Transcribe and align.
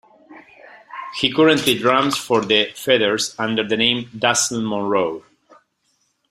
He 1.19 1.31
currently 1.31 1.77
drums 1.77 2.17
for 2.17 2.41
The 2.43 2.71
Featherz 2.73 3.35
under 3.37 3.63
the 3.67 3.77
name 3.77 4.09
Dazzle 4.17 4.59
Monroe. 4.63 5.23